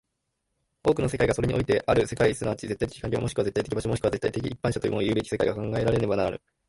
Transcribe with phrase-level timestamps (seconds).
[0.83, 6.41] 多くの世界がそれにおいてある世界即ち絶対的環境、もしくは絶対的場所、もしくは絶対的一般者ともいうべき世界が考えられねばならぬ。